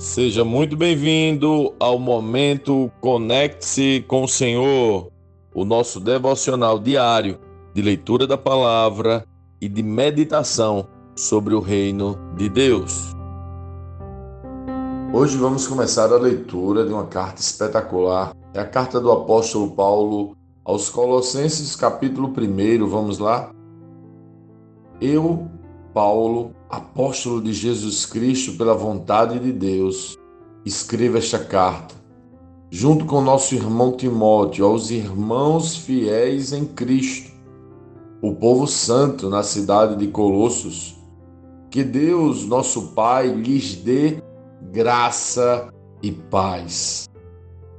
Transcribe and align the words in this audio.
Seja 0.00 0.46
muito 0.46 0.78
bem-vindo 0.78 1.74
ao 1.78 1.98
momento 1.98 2.90
Conecte-se 3.02 4.02
com 4.08 4.24
o 4.24 4.28
Senhor, 4.28 5.12
o 5.54 5.62
nosso 5.62 6.00
devocional 6.00 6.78
diário 6.78 7.38
de 7.74 7.82
leitura 7.82 8.26
da 8.26 8.38
palavra 8.38 9.26
e 9.60 9.68
de 9.68 9.82
meditação 9.82 10.88
sobre 11.14 11.54
o 11.54 11.60
reino 11.60 12.18
de 12.34 12.48
Deus. 12.48 13.14
Hoje 15.12 15.36
vamos 15.36 15.68
começar 15.68 16.10
a 16.10 16.16
leitura 16.16 16.86
de 16.86 16.94
uma 16.94 17.06
carta 17.06 17.42
espetacular. 17.42 18.34
É 18.54 18.60
a 18.60 18.66
carta 18.66 18.98
do 18.98 19.12
apóstolo 19.12 19.70
Paulo 19.72 20.34
aos 20.64 20.88
Colossenses, 20.88 21.76
capítulo 21.76 22.28
1. 22.28 22.86
Vamos 22.88 23.18
lá? 23.18 23.52
Eu, 24.98 25.46
Paulo, 25.92 26.52
apóstolo 26.68 27.42
de 27.42 27.52
Jesus 27.52 28.06
Cristo 28.06 28.56
pela 28.56 28.74
vontade 28.74 29.38
de 29.38 29.52
Deus, 29.52 30.16
escreva 30.64 31.18
esta 31.18 31.38
carta, 31.38 31.94
junto 32.70 33.04
com 33.06 33.20
nosso 33.20 33.54
irmão 33.54 33.96
Timóteo, 33.96 34.64
aos 34.64 34.90
irmãos 34.90 35.76
fiéis 35.76 36.52
em 36.52 36.64
Cristo, 36.64 37.32
o 38.22 38.34
povo 38.34 38.66
santo 38.66 39.28
na 39.28 39.42
cidade 39.42 39.96
de 39.96 40.08
Colossos. 40.08 40.96
Que 41.70 41.82
Deus, 41.84 42.46
nosso 42.46 42.88
Pai, 42.88 43.28
lhes 43.28 43.76
dê 43.76 44.22
graça 44.72 45.72
e 46.02 46.12
paz. 46.12 47.08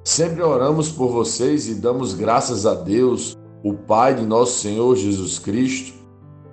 Sempre 0.03 0.41
oramos 0.41 0.89
por 0.89 1.09
vocês 1.09 1.67
e 1.67 1.75
damos 1.75 2.13
graças 2.13 2.65
a 2.65 2.73
Deus, 2.73 3.35
o 3.63 3.73
Pai 3.73 4.15
de 4.15 4.25
nosso 4.25 4.59
Senhor 4.59 4.95
Jesus 4.95 5.37
Cristo 5.37 6.00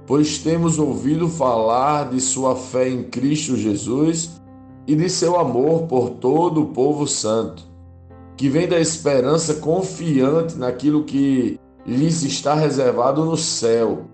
pois 0.09 0.39
temos 0.39 0.79
ouvido 0.79 1.29
falar 1.29 2.09
de 2.09 2.19
sua 2.19 2.57
fé 2.57 2.89
em 2.89 3.03
Cristo 3.05 3.55
Jesus 3.55 4.41
e 4.87 4.97
de 4.97 5.11
seu 5.11 5.39
amor 5.39 5.83
por 5.83 6.09
todo 6.13 6.63
o 6.63 6.69
povo 6.69 7.07
santo, 7.07 7.63
que 8.35 8.49
vem 8.49 8.67
da 8.67 8.81
esperança 8.81 9.57
confiante 9.57 10.57
naquilo 10.57 11.05
que 11.05 11.61
lhes 11.87 12.23
está 12.23 12.55
reservado 12.55 13.23
no 13.23 13.37
céu. 13.37 14.05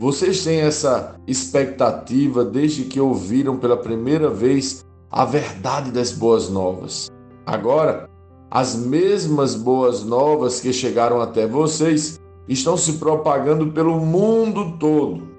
Vocês 0.00 0.42
têm 0.42 0.62
essa 0.62 1.14
expectativa 1.28 2.44
desde 2.44 2.82
que 2.82 3.00
ouviram 3.00 3.56
pela 3.56 3.76
primeira 3.76 4.28
vez 4.28 4.84
a 5.12 5.24
verdade 5.24 5.92
das 5.92 6.10
boas 6.10 6.50
novas. 6.50 7.08
Agora, 7.46 8.10
as 8.50 8.74
mesmas 8.74 9.54
boas 9.54 10.02
novas 10.02 10.58
que 10.58 10.72
chegaram 10.72 11.20
até 11.20 11.46
vocês 11.46 12.20
estão 12.48 12.76
se 12.76 12.94
propagando 12.94 13.68
pelo 13.68 14.00
mundo 14.00 14.76
todo 14.78 15.35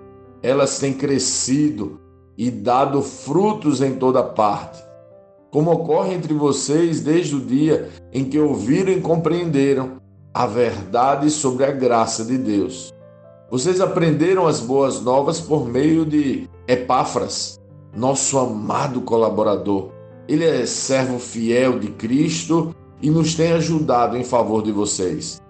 elas 0.47 0.79
têm 0.79 0.93
crescido 0.93 1.99
e 2.37 2.49
dado 2.49 3.01
frutos 3.01 3.81
em 3.81 3.95
toda 3.95 4.23
parte, 4.23 4.81
como 5.51 5.71
ocorre 5.71 6.13
entre 6.13 6.33
vocês 6.33 7.01
desde 7.01 7.35
o 7.35 7.41
dia 7.41 7.89
em 8.13 8.23
que 8.23 8.39
ouviram 8.39 8.93
e 8.93 9.01
compreenderam 9.01 9.97
a 10.33 10.47
verdade 10.47 11.29
sobre 11.29 11.65
a 11.65 11.71
graça 11.71 12.23
de 12.23 12.37
Deus. 12.37 12.93
Vocês 13.51 13.81
aprenderam 13.81 14.47
as 14.47 14.61
boas 14.61 15.01
novas 15.01 15.41
por 15.41 15.67
meio 15.67 16.05
de 16.05 16.49
Epáfras, 16.65 17.59
nosso 17.93 18.39
amado 18.39 19.01
colaborador. 19.01 19.91
Ele 20.29 20.45
é 20.45 20.65
servo 20.65 21.19
fiel 21.19 21.77
de 21.77 21.89
Cristo 21.89 22.73
e 23.01 23.09
nos 23.09 23.35
tem 23.35 23.51
ajudado 23.51 24.15
em 24.15 24.23
favor 24.23 24.63
de 24.63 24.71
vocês. 24.71 25.41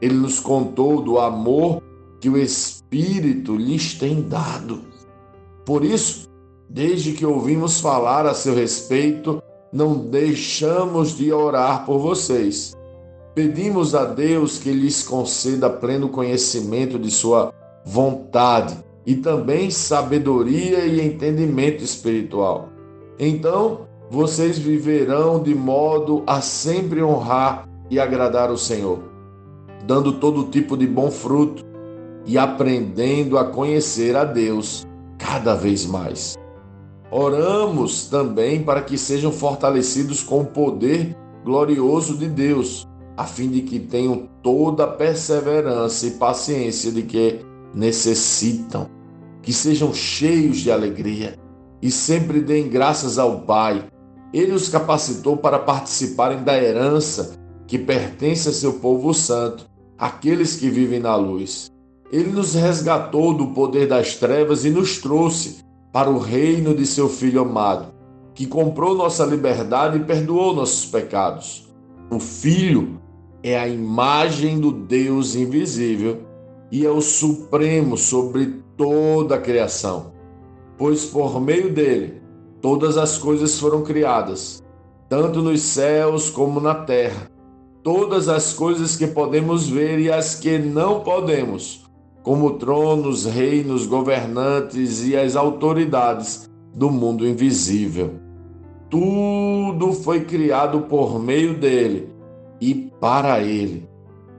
Ele 0.00 0.14
nos 0.14 0.40
contou 0.40 1.02
do 1.02 1.18
amor 1.18 1.82
que 2.20 2.30
o 2.30 2.38
Espírito 2.38 2.75
lhes 2.92 3.94
tem 3.94 4.22
dado. 4.22 4.80
Por 5.64 5.84
isso, 5.84 6.28
desde 6.68 7.12
que 7.12 7.26
ouvimos 7.26 7.80
falar 7.80 8.26
a 8.26 8.34
seu 8.34 8.54
respeito, 8.54 9.42
não 9.72 9.96
deixamos 9.96 11.16
de 11.16 11.32
orar 11.32 11.84
por 11.84 11.98
vocês. 11.98 12.76
Pedimos 13.34 13.94
a 13.94 14.04
Deus 14.04 14.58
que 14.58 14.72
lhes 14.72 15.02
conceda 15.02 15.68
pleno 15.68 16.08
conhecimento 16.08 16.98
de 16.98 17.10
Sua 17.10 17.52
vontade 17.84 18.78
e 19.04 19.16
também 19.16 19.70
sabedoria 19.70 20.86
e 20.86 21.04
entendimento 21.04 21.84
espiritual. 21.84 22.70
Então, 23.18 23.86
vocês 24.10 24.58
viverão 24.58 25.42
de 25.42 25.54
modo 25.54 26.22
a 26.26 26.40
sempre 26.40 27.02
honrar 27.02 27.68
e 27.90 27.98
agradar 27.98 28.50
o 28.50 28.58
Senhor, 28.58 29.00
dando 29.86 30.14
todo 30.14 30.50
tipo 30.50 30.76
de 30.76 30.86
bom 30.86 31.10
fruto 31.10 31.65
e 32.26 32.36
aprendendo 32.36 33.38
a 33.38 33.44
conhecer 33.44 34.16
a 34.16 34.24
Deus 34.24 34.84
cada 35.16 35.54
vez 35.54 35.86
mais. 35.86 36.36
Oramos 37.10 38.08
também 38.08 38.62
para 38.62 38.82
que 38.82 38.98
sejam 38.98 39.30
fortalecidos 39.30 40.22
com 40.22 40.40
o 40.40 40.46
poder 40.46 41.16
glorioso 41.44 42.16
de 42.16 42.28
Deus, 42.28 42.84
a 43.16 43.24
fim 43.24 43.48
de 43.48 43.62
que 43.62 43.78
tenham 43.78 44.28
toda 44.42 44.84
a 44.84 44.88
perseverança 44.88 46.06
e 46.06 46.10
paciência 46.12 46.90
de 46.90 47.02
que 47.02 47.40
necessitam, 47.72 48.88
que 49.40 49.52
sejam 49.52 49.94
cheios 49.94 50.58
de 50.58 50.72
alegria 50.72 51.38
e 51.80 51.90
sempre 51.90 52.40
deem 52.40 52.68
graças 52.68 53.18
ao 53.18 53.42
Pai. 53.42 53.86
Ele 54.32 54.52
os 54.52 54.68
capacitou 54.68 55.36
para 55.36 55.58
participarem 55.58 56.42
da 56.42 56.60
herança 56.60 57.36
que 57.66 57.78
pertence 57.78 58.48
a 58.48 58.52
seu 58.52 58.74
povo 58.74 59.14
santo, 59.14 59.66
aqueles 59.96 60.56
que 60.56 60.68
vivem 60.68 60.98
na 60.98 61.14
luz. 61.14 61.70
Ele 62.12 62.30
nos 62.30 62.54
resgatou 62.54 63.34
do 63.34 63.48
poder 63.48 63.88
das 63.88 64.14
trevas 64.14 64.64
e 64.64 64.70
nos 64.70 64.98
trouxe 64.98 65.58
para 65.92 66.10
o 66.10 66.18
reino 66.18 66.74
de 66.74 66.86
seu 66.86 67.08
Filho 67.08 67.40
amado, 67.40 67.92
que 68.34 68.46
comprou 68.46 68.94
nossa 68.94 69.24
liberdade 69.24 69.98
e 69.98 70.04
perdoou 70.04 70.54
nossos 70.54 70.86
pecados. 70.86 71.68
O 72.10 72.20
Filho 72.20 73.00
é 73.42 73.58
a 73.58 73.66
imagem 73.66 74.60
do 74.60 74.70
Deus 74.70 75.34
invisível 75.34 76.20
e 76.70 76.84
é 76.86 76.90
o 76.90 77.00
supremo 77.00 77.96
sobre 77.96 78.62
toda 78.76 79.36
a 79.36 79.40
criação, 79.40 80.12
pois 80.76 81.06
por 81.06 81.40
meio 81.40 81.72
dele 81.72 82.20
todas 82.60 82.96
as 82.96 83.18
coisas 83.18 83.58
foram 83.58 83.82
criadas, 83.82 84.62
tanto 85.08 85.40
nos 85.40 85.60
céus 85.60 86.30
como 86.30 86.60
na 86.60 86.74
terra. 86.74 87.30
Todas 87.82 88.28
as 88.28 88.52
coisas 88.52 88.96
que 88.96 89.06
podemos 89.06 89.68
ver 89.68 90.00
e 90.00 90.10
as 90.10 90.34
que 90.34 90.58
não 90.58 91.00
podemos 91.00 91.85
como 92.26 92.58
tronos, 92.58 93.24
reinos, 93.24 93.86
governantes 93.86 95.06
e 95.06 95.14
as 95.14 95.36
autoridades 95.36 96.50
do 96.74 96.90
mundo 96.90 97.24
invisível. 97.24 98.14
Tudo 98.90 99.92
foi 99.92 100.24
criado 100.24 100.80
por 100.88 101.22
meio 101.22 101.54
dele 101.54 102.08
e 102.60 102.74
para 103.00 103.40
ele. 103.40 103.88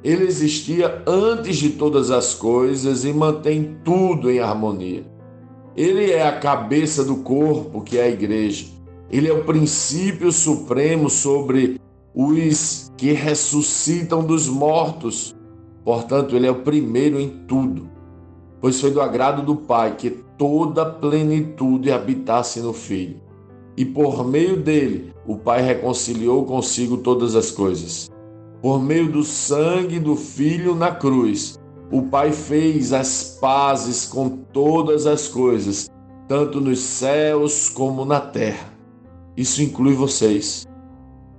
Ele 0.04 0.26
existia 0.26 1.02
antes 1.08 1.56
de 1.56 1.70
todas 1.70 2.12
as 2.12 2.34
coisas 2.36 3.06
e 3.06 3.14
mantém 3.14 3.78
tudo 3.86 4.30
em 4.30 4.42
harmonia. 4.42 5.06
Ele 5.74 6.12
é 6.12 6.28
a 6.28 6.38
cabeça 6.40 7.06
do 7.06 7.16
corpo, 7.16 7.80
que 7.80 7.98
é 7.98 8.04
a 8.04 8.10
igreja. 8.10 8.66
Ele 9.10 9.30
é 9.30 9.34
o 9.34 9.46
princípio 9.46 10.30
supremo 10.34 11.10
sobre 11.10 11.80
os 12.14 12.92
que 12.98 13.14
ressuscitam 13.14 14.26
dos 14.26 14.50
mortos 14.50 15.37
Portanto, 15.88 16.36
ele 16.36 16.46
é 16.46 16.52
o 16.52 16.64
primeiro 16.64 17.18
em 17.18 17.30
tudo, 17.48 17.90
pois 18.60 18.82
foi 18.82 18.92
do 18.92 19.00
agrado 19.00 19.42
do 19.42 19.56
Pai 19.56 19.96
que 19.96 20.10
toda 20.10 20.86
plenitude 20.86 21.94
habitasse 21.94 22.60
no 22.60 22.74
Filho. 22.74 23.22
E 23.78 23.86
por 23.86 24.28
meio 24.28 24.58
dele, 24.58 25.14
o 25.26 25.38
Pai 25.38 25.62
reconciliou 25.62 26.44
consigo 26.44 26.98
todas 26.98 27.38
as 27.38 27.52
coisas. 27.52 28.12
Por 28.62 28.84
meio 28.84 29.10
do 29.10 29.24
sangue 29.24 29.98
do 29.98 30.18
Filho 30.18 30.76
na 30.76 30.92
cruz, 30.92 31.58
o 31.90 32.02
Pai 32.02 32.34
fez 32.34 32.92
as 32.92 33.38
pazes 33.40 34.06
com 34.06 34.28
todas 34.28 35.08
as 35.08 35.30
coisas, 35.30 35.90
tanto 36.28 36.60
nos 36.60 36.80
céus 36.80 37.70
como 37.70 38.04
na 38.04 38.20
terra. 38.20 38.74
Isso 39.38 39.62
inclui 39.64 39.94
vocês, 39.94 40.68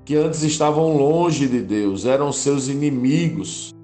que 0.06 0.16
antes 0.16 0.42
estavam 0.42 0.96
longe 0.96 1.46
de 1.46 1.60
Deus, 1.60 2.06
eram 2.06 2.32
seus 2.32 2.68
inimigos 2.68 3.76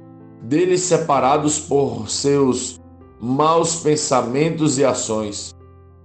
deles 0.45 0.83
separados 0.83 1.59
por 1.59 2.09
seus 2.11 2.79
maus 3.21 3.77
pensamentos 3.77 4.79
e 4.79 4.85
ações. 4.85 5.55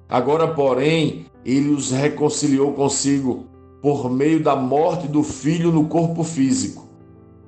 Agora, 0.07 0.47
porém, 0.47 1.25
ele 1.45 1.69
os 1.69 1.91
reconciliou 1.91 2.71
consigo 2.74 3.45
por 3.81 4.09
meio 4.09 4.41
da 4.41 4.56
morte 4.56 5.07
do 5.07 5.24
filho 5.24 5.71
no 5.71 5.88
corpo 5.88 6.24
físico. 6.24 6.88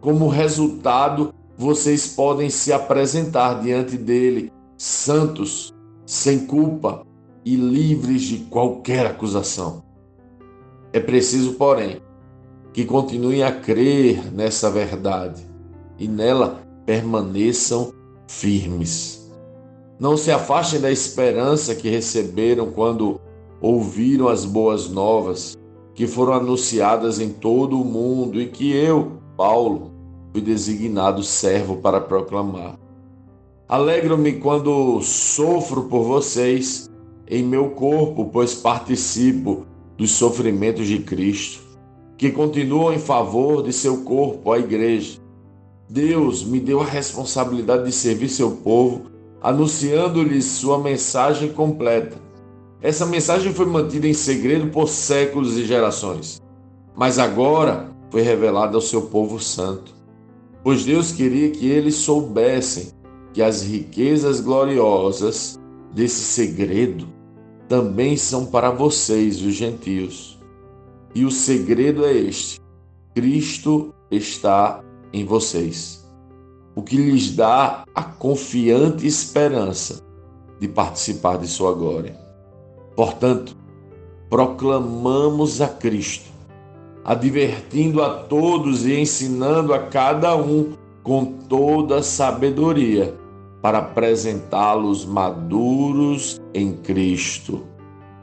Como 0.01 0.27
resultado, 0.27 1.33
vocês 1.57 2.07
podem 2.07 2.49
se 2.49 2.73
apresentar 2.73 3.61
diante 3.61 3.97
dele 3.97 4.51
santos, 4.77 5.73
sem 6.05 6.45
culpa 6.45 7.05
e 7.45 7.55
livres 7.55 8.23
de 8.23 8.39
qualquer 8.45 9.05
acusação. 9.05 9.83
É 10.91 10.99
preciso, 10.99 11.53
porém, 11.53 12.01
que 12.73 12.83
continuem 12.83 13.43
a 13.43 13.51
crer 13.51 14.31
nessa 14.33 14.69
verdade 14.69 15.45
e 15.97 16.07
nela 16.07 16.70
permaneçam 16.91 17.93
firmes. 18.27 19.31
Não 19.97 20.17
se 20.17 20.29
afastem 20.29 20.81
da 20.81 20.91
esperança 20.91 21.73
que 21.73 21.87
receberam 21.87 22.69
quando 22.69 23.17
ouviram 23.61 24.27
as 24.27 24.43
boas 24.43 24.89
novas, 24.89 25.57
que 25.95 26.05
foram 26.05 26.33
anunciadas 26.33 27.21
em 27.21 27.29
todo 27.29 27.79
o 27.79 27.85
mundo 27.85 28.41
e 28.41 28.47
que 28.47 28.73
eu, 28.73 29.13
Paulo, 29.37 29.93
fui 30.33 30.41
designado 30.41 31.23
servo 31.23 31.77
para 31.77 32.01
proclamar. 32.01 32.77
Alegro-me 33.69 34.33
quando 34.33 34.99
sofro 34.99 35.83
por 35.83 36.03
vocês 36.03 36.89
em 37.25 37.41
meu 37.41 37.69
corpo, 37.69 38.25
pois 38.33 38.53
participo 38.53 39.65
dos 39.95 40.11
sofrimentos 40.11 40.87
de 40.87 40.99
Cristo, 40.99 41.63
que 42.17 42.31
continuam 42.31 42.93
em 42.93 42.99
favor 42.99 43.63
de 43.63 43.71
seu 43.71 44.03
corpo, 44.03 44.51
a 44.51 44.59
igreja. 44.59 45.21
Deus 45.91 46.41
me 46.45 46.57
deu 46.57 46.79
a 46.79 46.85
responsabilidade 46.85 47.83
de 47.83 47.91
servir 47.91 48.29
seu 48.29 48.51
povo, 48.51 49.07
anunciando-lhes 49.41 50.45
sua 50.45 50.79
mensagem 50.79 51.51
completa. 51.51 52.15
Essa 52.81 53.05
mensagem 53.05 53.53
foi 53.53 53.65
mantida 53.65 54.07
em 54.07 54.13
segredo 54.13 54.67
por 54.67 54.87
séculos 54.87 55.57
e 55.57 55.65
gerações, 55.65 56.41
mas 56.95 57.19
agora 57.19 57.91
foi 58.09 58.21
revelada 58.21 58.77
ao 58.77 58.81
seu 58.81 59.01
povo 59.01 59.37
santo. 59.37 59.93
Pois 60.63 60.85
Deus 60.85 61.11
queria 61.11 61.51
que 61.51 61.67
eles 61.67 61.95
soubessem 61.95 62.87
que 63.33 63.41
as 63.41 63.61
riquezas 63.61 64.39
gloriosas 64.39 65.59
desse 65.93 66.23
segredo 66.23 67.05
também 67.67 68.15
são 68.15 68.45
para 68.45 68.71
vocês, 68.71 69.41
os 69.41 69.55
gentios. 69.55 70.39
E 71.13 71.25
o 71.25 71.31
segredo 71.31 72.05
é 72.05 72.13
este: 72.13 72.61
Cristo 73.13 73.93
está 74.09 74.81
em 75.13 75.25
vocês, 75.25 76.05
o 76.75 76.81
que 76.81 76.95
lhes 76.95 77.35
dá 77.35 77.83
a 77.93 78.03
confiante 78.03 79.05
esperança 79.05 80.01
de 80.59 80.67
participar 80.67 81.37
de 81.37 81.47
sua 81.47 81.73
glória. 81.73 82.17
Portanto, 82.95 83.57
proclamamos 84.29 85.59
a 85.61 85.67
Cristo, 85.67 86.29
advertindo 87.03 88.01
a 88.01 88.23
todos 88.23 88.85
e 88.85 88.99
ensinando 88.99 89.73
a 89.73 89.79
cada 89.79 90.35
um 90.35 90.73
com 91.03 91.25
toda 91.25 92.03
sabedoria 92.03 93.17
para 93.61 93.79
apresentá-los 93.79 95.05
maduros 95.05 96.39
em 96.53 96.73
Cristo. 96.73 97.65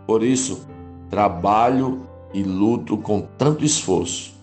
Por 0.07 0.23
isso, 0.23 0.67
trabalho 1.11 2.03
e 2.33 2.43
luto 2.43 2.97
com 2.97 3.21
tanto 3.37 3.65
esforço 3.65 4.38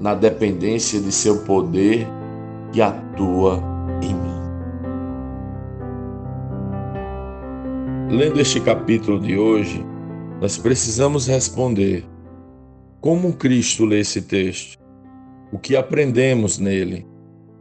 na 0.00 0.14
dependência 0.14 0.98
de 0.98 1.12
seu 1.12 1.44
poder 1.44 2.08
que 2.72 2.80
atua 2.80 3.62
em 4.02 4.14
mim. 4.14 4.40
Lendo 8.16 8.40
este 8.40 8.60
capítulo 8.60 9.20
de 9.20 9.36
hoje, 9.38 9.84
nós 10.40 10.56
precisamos 10.56 11.26
responder: 11.26 12.04
como 13.00 13.34
Cristo 13.34 13.84
lê 13.84 14.00
esse 14.00 14.22
texto? 14.22 14.80
O 15.52 15.58
que 15.58 15.76
aprendemos 15.76 16.58
nele? 16.58 17.06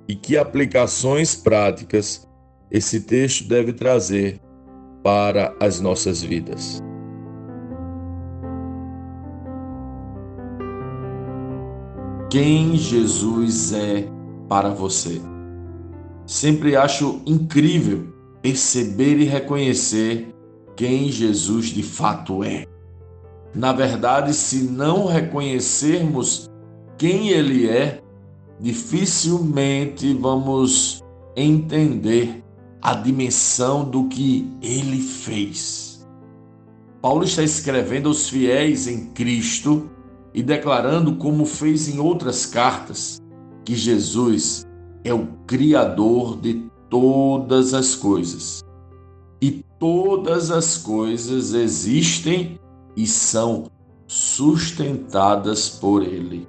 E 0.07 0.15
que 0.15 0.37
aplicações 0.37 1.35
práticas 1.35 2.27
esse 2.71 3.01
texto 3.01 3.47
deve 3.47 3.73
trazer 3.73 4.39
para 5.03 5.55
as 5.59 5.79
nossas 5.79 6.21
vidas. 6.21 6.81
Quem 12.29 12.77
Jesus 12.77 13.73
é 13.73 14.07
para 14.47 14.69
você? 14.69 15.19
Sempre 16.27 16.75
acho 16.75 17.21
incrível 17.25 18.13
perceber 18.39 19.17
e 19.17 19.23
reconhecer 19.23 20.31
quem 20.75 21.11
Jesus 21.11 21.69
de 21.69 21.81
fato 21.81 22.43
é. 22.43 22.67
Na 23.55 23.73
verdade, 23.73 24.35
se 24.35 24.57
não 24.57 25.07
reconhecermos 25.07 26.47
quem 26.99 27.29
Ele 27.29 27.67
é, 27.67 27.99
dificilmente 28.59 30.13
vamos 30.13 31.03
entender 31.35 32.43
a 32.79 32.93
dimensão 32.93 33.89
do 33.89 34.07
que 34.07 34.47
ele 34.61 35.01
fez. 35.01 36.07
Paulo 37.01 37.23
está 37.23 37.41
escrevendo 37.41 38.09
aos 38.09 38.29
fiéis 38.29 38.87
em 38.87 39.07
Cristo 39.07 39.89
e 40.33 40.43
declarando, 40.43 41.15
como 41.15 41.45
fez 41.45 41.87
em 41.87 41.99
outras 41.99 42.45
cartas, 42.45 43.21
que 43.65 43.75
Jesus 43.75 44.65
é 45.03 45.13
o 45.13 45.27
Criador 45.47 46.37
de 46.37 46.69
todas 46.89 47.73
as 47.73 47.95
coisas. 47.95 48.63
E 49.41 49.63
todas 49.79 50.51
as 50.51 50.77
coisas 50.77 51.53
existem 51.53 52.59
e 52.95 53.07
são 53.07 53.65
sustentadas 54.07 55.69
por 55.69 56.03
Ele. 56.03 56.47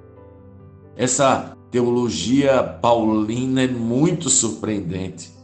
Essa 0.95 1.55
teologia 1.69 2.61
paulina 2.63 3.63
é 3.63 3.67
muito 3.67 4.29
surpreendente 4.29 5.41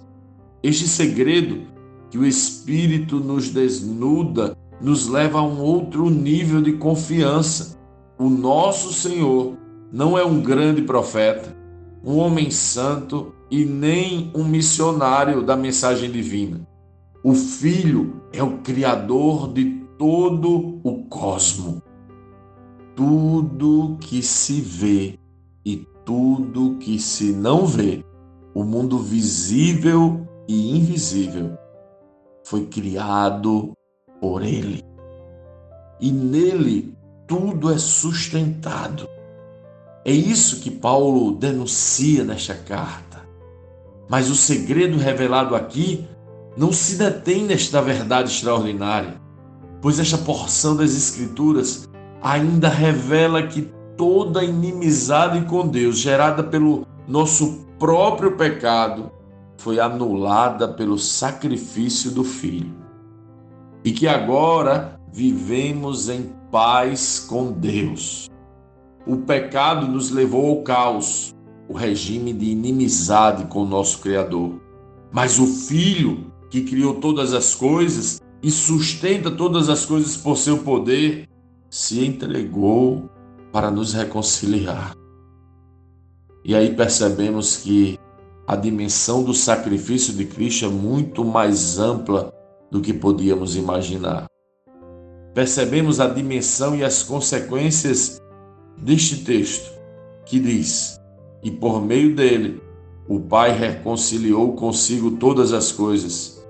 este 0.63 0.88
segredo 0.88 1.62
que 2.10 2.18
o 2.18 2.25
Espírito 2.25 3.19
nos 3.19 3.50
desnuda 3.50 4.57
nos 4.81 5.07
leva 5.07 5.39
a 5.39 5.44
um 5.44 5.60
outro 5.62 6.10
nível 6.10 6.62
de 6.62 6.74
confiança. 6.74 7.78
O 8.19 8.29
nosso 8.29 8.91
Senhor 8.91 9.55
não 9.91 10.17
é 10.17 10.25
um 10.25 10.41
grande 10.41 10.81
profeta, 10.81 11.55
um 12.03 12.17
homem 12.17 12.49
santo 12.49 13.31
e 13.51 13.63
nem 13.63 14.31
um 14.33 14.43
missionário 14.43 15.43
da 15.43 15.55
mensagem 15.55 16.09
divina. 16.09 16.67
O 17.23 17.35
Filho 17.35 18.23
é 18.33 18.41
o 18.41 18.57
Criador 18.59 19.53
de 19.53 19.65
todo 19.99 20.79
o 20.83 21.03
cosmo. 21.05 21.81
Tudo 22.95 23.97
que 24.01 24.23
se 24.23 24.61
vê 24.61 25.19
e 25.63 25.85
tudo 26.03 26.77
que 26.79 26.97
se 26.97 27.31
não 27.31 27.67
vê, 27.67 28.03
o 28.55 28.63
mundo 28.63 28.97
visível 28.97 30.27
e 30.47 30.75
invisível 30.75 31.55
foi 32.43 32.65
criado 32.65 33.73
por 34.19 34.41
Ele. 34.41 34.83
E 35.99 36.11
nele 36.11 36.96
tudo 37.27 37.71
é 37.71 37.77
sustentado. 37.77 39.07
É 40.06 40.12
isso 40.12 40.62
que 40.62 40.71
Paulo 40.71 41.35
denuncia 41.35 42.24
nesta 42.24 42.56
carta. 42.56 43.27
Mas 44.09 44.29
o 44.29 44.35
segredo 44.35 44.97
revelado 44.97 45.53
aqui 45.53 46.07
não 46.56 46.71
se 46.71 46.95
detém 46.95 47.44
nesta 47.44 47.81
verdade 47.81 48.31
extraordinária, 48.31 49.21
pois 49.81 50.00
esta 50.00 50.18
porção 50.18 50.77
das 50.77 50.95
Escrituras 50.95 51.89
ainda 52.21 52.69
revela 52.69 53.46
que 53.46 53.69
toda 53.98 54.43
inimizade 54.43 55.41
com 55.46 55.67
Deus, 55.67 55.98
gerada 55.98 56.41
pelo 56.41 56.88
nosso 57.07 57.65
próprio 57.77 58.38
pecado, 58.38 59.12
foi 59.57 59.79
anulada 59.79 60.67
pelo 60.67 60.98
sacrifício 60.98 62.12
do 62.12 62.24
Filho 62.24 62.74
e 63.84 63.91
que 63.91 64.07
agora 64.07 65.00
vivemos 65.12 66.10
em 66.10 66.37
paz 66.51 67.20
com 67.27 67.51
Deus. 67.51 68.30
O 69.06 69.18
pecado 69.18 69.88
nos 69.88 70.12
levou 70.12 70.50
ao 70.50 70.63
caos, 70.63 71.34
o 71.68 71.74
regime 71.74 72.34
de 72.34 72.51
inimizade 72.51 73.46
com 73.46 73.63
o 73.63 73.68
nosso 73.68 74.00
Criador. 74.00 74.60
Mas 75.12 75.39
o 75.39 75.48
Filho, 75.48 76.32
que 76.50 76.63
criou 76.63 76.96
todas 76.96 77.34
as 77.34 77.56
coisas 77.56 78.22
e 78.42 78.51
sustenta 78.51 79.32
todas 79.32 79.70
as 79.70 79.86
coisas 79.86 80.16
por 80.16 80.38
seu 80.38 80.60
poder, 80.60 81.27
se 81.70 82.06
entregou 82.06 83.10
para 83.51 83.72
nos 83.72 83.94
reconciliar. 83.94 84.94
E 86.44 86.56
aí 86.56 86.74
percebemos 86.75 87.58
que 87.58 87.98
a 88.48 88.56
dimensão 88.56 89.24
do 89.24 89.34
sacrifício 89.34 90.13
de 90.13 90.25
Cristo 90.25 90.66
é 90.66 90.70
muito 90.70 91.25
mais 91.25 91.77
ampla 91.77 92.32
do 92.72 92.80
que 92.80 92.94
podíamos 92.94 93.58
imaginar. 93.58 94.27
Percebemos 95.38 96.00
a 96.00 96.08
dimensão 96.08 96.75
e 96.75 96.84
as 96.84 97.03
consequências 97.03 98.20
deste 98.75 99.17
texto, 99.24 99.72
que 100.25 100.39
diz: 100.39 101.00
E 101.44 101.51
por 101.51 101.79
meio 101.79 102.15
dele, 102.15 102.60
o 103.08 103.20
Pai 103.20 103.56
reconciliou 103.56 104.53
consigo 104.53 105.12
todas 105.12 105.53
as 105.53 105.72
coisas. 105.72 106.44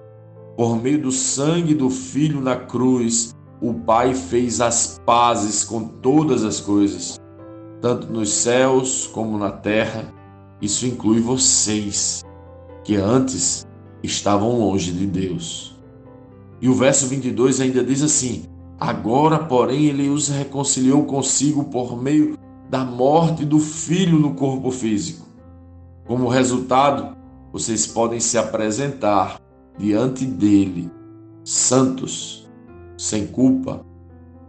Por 0.55 0.81
meio 0.81 1.01
do 1.01 1.11
sangue 1.11 1.75
do 1.75 1.89
Filho 1.89 2.39
na 2.39 2.55
cruz, 2.55 3.35
o 3.61 3.73
Pai 3.73 4.13
fez 4.13 4.61
as 4.61 4.97
pazes 5.05 5.65
com 5.65 5.83
todas 5.83 6.45
as 6.45 6.61
coisas, 6.61 7.19
tanto 7.81 8.07
nos 8.07 8.31
céus 8.31 9.05
como 9.05 9.37
na 9.37 9.51
terra 9.51 10.13
isso 10.61 10.85
inclui 10.85 11.19
vocês, 11.19 12.23
que 12.85 12.95
antes 12.95 13.67
estavam 14.01 14.57
longe 14.57 14.93
de 14.93 15.05
Deus. 15.05 15.77
E 16.61 16.69
o 16.69 16.73
verso 16.73 17.05
22 17.07 17.59
ainda 17.59 17.83
diz 17.83 18.01
assim: 18.01 18.55
Agora, 18.79 19.39
porém, 19.39 19.85
ele 19.85 20.09
os 20.09 20.27
reconciliou 20.27 21.03
consigo 21.05 21.63
por 21.65 22.01
meio 22.01 22.37
da 22.69 22.83
morte 22.83 23.43
do 23.45 23.59
filho 23.59 24.19
no 24.19 24.35
corpo 24.35 24.69
físico. 24.71 25.25
Como 26.05 26.27
resultado, 26.27 27.17
vocês 27.51 27.87
podem 27.87 28.19
se 28.19 28.37
apresentar 28.37 29.41
diante 29.77 30.25
dele, 30.25 30.91
santos, 31.43 32.47
sem 32.97 33.27
culpa 33.27 33.85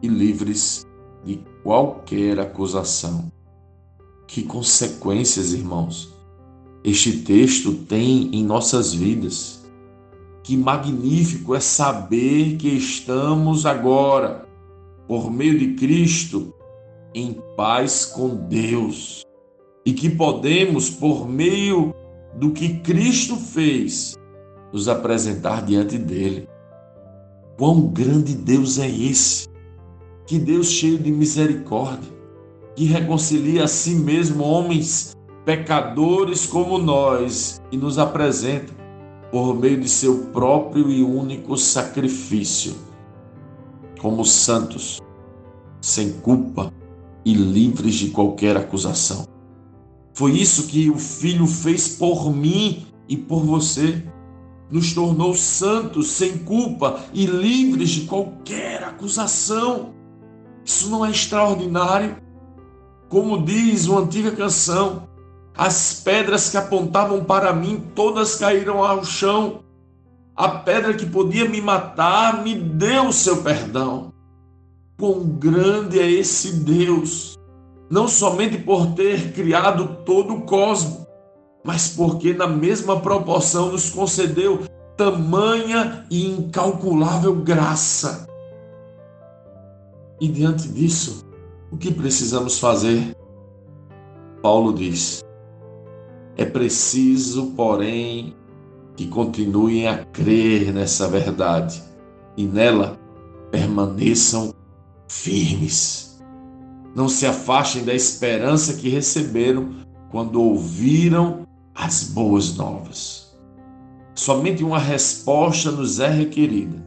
e 0.02 0.08
livres 0.08 0.86
de 1.24 1.40
qualquer 1.62 2.38
acusação. 2.38 3.30
Que 4.26 4.42
consequências, 4.42 5.52
irmãos, 5.52 6.12
este 6.84 7.22
texto 7.22 7.72
tem 7.72 8.30
em 8.32 8.44
nossas 8.44 8.92
vidas. 8.92 9.57
Que 10.48 10.56
magnífico 10.56 11.54
é 11.54 11.60
saber 11.60 12.56
que 12.56 12.70
estamos 12.70 13.66
agora, 13.66 14.46
por 15.06 15.30
meio 15.30 15.58
de 15.58 15.74
Cristo, 15.74 16.54
em 17.14 17.36
paz 17.54 18.06
com 18.06 18.34
Deus 18.34 19.26
e 19.84 19.92
que 19.92 20.08
podemos, 20.08 20.88
por 20.88 21.28
meio 21.28 21.94
do 22.34 22.52
que 22.52 22.78
Cristo 22.78 23.36
fez, 23.36 24.16
nos 24.72 24.88
apresentar 24.88 25.62
diante 25.62 25.98
dele. 25.98 26.48
Quão 27.58 27.82
grande 27.82 28.34
Deus 28.34 28.78
é 28.78 28.88
esse! 28.88 29.46
Que 30.26 30.38
Deus 30.38 30.70
cheio 30.70 30.96
de 30.96 31.12
misericórdia, 31.12 32.10
que 32.74 32.86
reconcilia 32.86 33.64
a 33.64 33.68
si 33.68 33.94
mesmo 33.94 34.44
homens 34.44 35.14
pecadores 35.44 36.46
como 36.46 36.78
nós 36.78 37.60
e 37.70 37.76
nos 37.76 37.98
apresenta 37.98 38.77
por 39.30 39.54
meio 39.54 39.80
de 39.80 39.88
seu 39.88 40.26
próprio 40.32 40.90
e 40.90 41.02
único 41.02 41.56
sacrifício, 41.56 42.74
como 44.00 44.24
santos, 44.24 45.00
sem 45.80 46.12
culpa 46.20 46.72
e 47.24 47.34
livres 47.34 47.94
de 47.94 48.10
qualquer 48.10 48.56
acusação. 48.56 49.26
Foi 50.14 50.32
isso 50.32 50.66
que 50.66 50.90
o 50.90 50.98
Filho 50.98 51.46
fez 51.46 51.96
por 51.96 52.34
mim 52.34 52.86
e 53.08 53.16
por 53.16 53.44
você. 53.44 54.02
Nos 54.70 54.92
tornou 54.92 55.34
santos, 55.34 56.08
sem 56.08 56.38
culpa 56.38 57.04
e 57.14 57.24
livres 57.24 57.90
de 57.90 58.00
qualquer 58.02 58.82
acusação. 58.82 59.94
Isso 60.64 60.90
não 60.90 61.04
é 61.04 61.10
extraordinário? 61.10 62.16
Como 63.08 63.42
diz 63.42 63.86
uma 63.86 64.00
antiga 64.00 64.30
canção, 64.32 65.08
as 65.58 65.92
pedras 66.04 66.48
que 66.50 66.56
apontavam 66.56 67.24
para 67.24 67.52
mim 67.52 67.90
todas 67.92 68.36
caíram 68.36 68.84
ao 68.84 69.04
chão. 69.04 69.64
A 70.36 70.48
pedra 70.48 70.94
que 70.94 71.04
podia 71.04 71.48
me 71.48 71.60
matar 71.60 72.44
me 72.44 72.54
deu 72.54 73.08
o 73.08 73.12
seu 73.12 73.42
perdão. 73.42 74.12
Quão 74.96 75.24
grande 75.24 75.98
é 75.98 76.08
esse 76.08 76.60
Deus! 76.60 77.36
Não 77.90 78.06
somente 78.06 78.56
por 78.56 78.94
ter 78.94 79.32
criado 79.32 79.96
todo 80.04 80.34
o 80.34 80.42
cosmos, 80.42 81.04
mas 81.64 81.88
porque 81.88 82.32
na 82.32 82.46
mesma 82.46 83.00
proporção 83.00 83.72
nos 83.72 83.90
concedeu 83.90 84.60
tamanha 84.96 86.06
e 86.08 86.24
incalculável 86.26 87.34
graça. 87.34 88.28
E 90.20 90.28
diante 90.28 90.68
disso, 90.68 91.26
o 91.72 91.76
que 91.76 91.92
precisamos 91.92 92.60
fazer? 92.60 93.16
Paulo 94.40 94.72
diz: 94.72 95.20
é 96.38 96.44
preciso, 96.44 97.52
porém, 97.56 98.32
que 98.96 99.08
continuem 99.08 99.88
a 99.88 100.04
crer 100.04 100.72
nessa 100.72 101.08
verdade 101.08 101.82
e 102.36 102.44
nela 102.44 102.96
permaneçam 103.50 104.54
firmes. 105.08 106.22
Não 106.94 107.08
se 107.08 107.26
afastem 107.26 107.84
da 107.84 107.92
esperança 107.92 108.74
que 108.74 108.88
receberam 108.88 109.70
quando 110.10 110.40
ouviram 110.40 111.44
as 111.74 112.04
boas 112.04 112.56
novas. 112.56 113.36
Somente 114.14 114.62
uma 114.62 114.78
resposta 114.78 115.72
nos 115.72 115.98
é 115.98 116.08
requerida. 116.08 116.86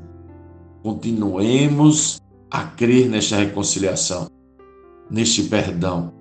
Continuemos 0.82 2.22
a 2.50 2.64
crer 2.64 3.10
nesta 3.10 3.36
reconciliação, 3.36 4.30
neste 5.10 5.44
perdão 5.44 6.14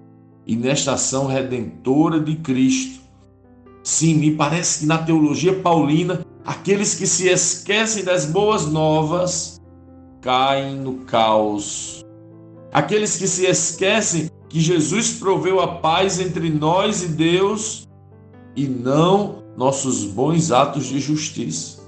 e 0.45 0.57
nesta 0.57 0.95
ação 0.95 1.27
redentora 1.27 2.19
de 2.19 2.35
Cristo 2.37 3.00
Sim, 3.83 4.15
me 4.15 4.33
parece 4.33 4.81
que 4.81 4.87
na 4.87 4.99
teologia 4.99 5.59
paulina, 5.61 6.25
aqueles 6.45 6.95
que 6.95 7.07
se 7.07 7.29
esquecem 7.29 8.05
das 8.05 8.27
boas 8.27 8.67
novas 8.67 9.61
caem 10.21 10.77
no 10.77 10.99
caos. 11.05 12.05
Aqueles 12.73 13.17
que 13.17 13.27
se 13.27 13.47
esquecem 13.47 14.31
que 14.49 14.61
Jesus 14.61 15.15
proveu 15.15 15.61
a 15.61 15.77
paz 15.77 16.21
entre 16.21 16.51
nós 16.51 17.03
e 17.03 17.09
Deus 17.09 17.89
e 18.55 18.67
não 18.67 19.43
nossos 19.57 20.05
bons 20.05 20.53
atos 20.53 20.87
de 20.87 21.01
justiça. 21.01 21.81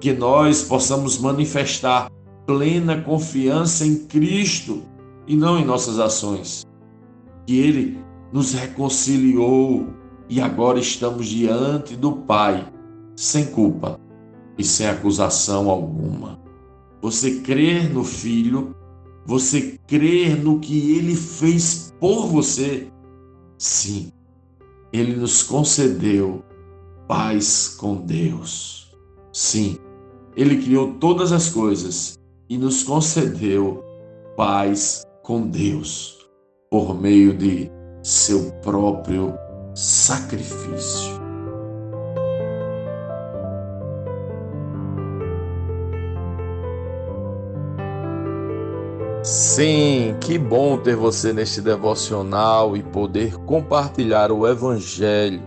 Que 0.00 0.12
nós 0.12 0.62
possamos 0.62 1.18
manifestar 1.18 2.10
plena 2.46 3.02
confiança 3.02 3.84
em 3.84 4.06
Cristo 4.06 4.82
e 5.26 5.36
não 5.36 5.58
em 5.58 5.64
nossas 5.64 5.98
ações. 5.98 6.64
Que 7.46 7.58
Ele 7.58 7.98
nos 8.32 8.54
reconciliou 8.54 9.86
e 10.28 10.40
agora 10.40 10.78
estamos 10.78 11.26
diante 11.26 11.96
do 11.96 12.12
Pai, 12.12 12.70
sem 13.16 13.46
culpa 13.46 13.98
e 14.58 14.64
sem 14.64 14.86
acusação 14.86 15.70
alguma. 15.70 16.38
Você 17.00 17.40
crer 17.40 17.92
no 17.92 18.04
Filho, 18.04 18.74
você 19.24 19.78
crer 19.86 20.36
no 20.36 20.58
que 20.58 20.96
ele 20.96 21.14
fez 21.14 21.92
por 21.98 22.26
você, 22.26 22.88
sim, 23.56 24.12
ele 24.92 25.16
nos 25.16 25.42
concedeu 25.42 26.42
paz 27.06 27.68
com 27.78 27.96
Deus. 27.96 28.92
Sim, 29.32 29.78
ele 30.36 30.62
criou 30.62 30.94
todas 30.94 31.32
as 31.32 31.48
coisas 31.48 32.18
e 32.48 32.58
nos 32.58 32.82
concedeu 32.82 33.82
paz 34.36 35.02
com 35.22 35.42
Deus 35.42 36.28
por 36.70 36.98
meio 36.98 37.36
de 37.36 37.70
seu 38.02 38.50
próprio 38.62 39.34
sacrifício. 39.78 41.20
Sim, 49.22 50.16
que 50.20 50.36
bom 50.36 50.78
ter 50.78 50.96
você 50.96 51.32
neste 51.32 51.60
devocional 51.60 52.76
e 52.76 52.82
poder 52.82 53.36
compartilhar 53.44 54.32
o 54.32 54.48
Evangelho. 54.48 55.42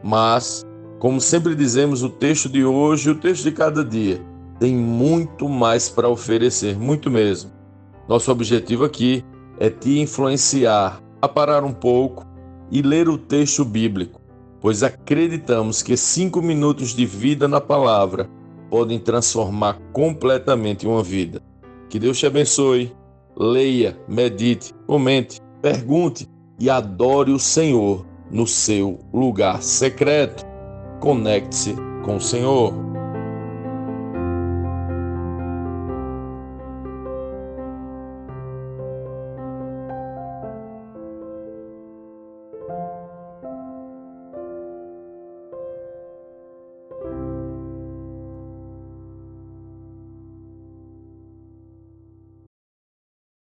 Mas, 0.00 0.62
como 1.00 1.20
sempre 1.20 1.56
dizemos, 1.56 2.04
o 2.04 2.08
texto 2.08 2.48
de 2.48 2.64
hoje, 2.64 3.10
o 3.10 3.16
texto 3.16 3.42
de 3.42 3.50
cada 3.50 3.84
dia, 3.84 4.22
tem 4.60 4.76
muito 4.76 5.48
mais 5.48 5.88
para 5.88 6.08
oferecer, 6.08 6.78
muito 6.78 7.10
mesmo. 7.10 7.50
Nosso 8.08 8.30
objetivo 8.30 8.84
aqui 8.84 9.24
é 9.58 9.68
te 9.70 9.98
influenciar 9.98 11.02
a 11.20 11.28
parar 11.28 11.64
um 11.64 11.72
pouco 11.72 12.25
e 12.70 12.82
ler 12.82 13.08
o 13.08 13.18
texto 13.18 13.64
bíblico, 13.64 14.20
pois 14.60 14.82
acreditamos 14.82 15.82
que 15.82 15.96
cinco 15.96 16.42
minutos 16.42 16.94
de 16.94 17.06
vida 17.06 17.46
na 17.46 17.60
palavra 17.60 18.28
podem 18.70 18.98
transformar 18.98 19.78
completamente 19.92 20.86
uma 20.86 21.02
vida. 21.02 21.40
Que 21.88 21.98
Deus 21.98 22.18
te 22.18 22.26
abençoe. 22.26 22.92
Leia, 23.36 23.96
medite, 24.08 24.74
comente, 24.86 25.40
pergunte 25.60 26.26
e 26.58 26.70
adore 26.70 27.32
o 27.32 27.38
Senhor 27.38 28.06
no 28.30 28.46
seu 28.46 28.98
lugar 29.12 29.62
secreto. 29.62 30.44
Conecte-se 31.00 31.74
com 32.02 32.16
o 32.16 32.20
Senhor. 32.20 32.95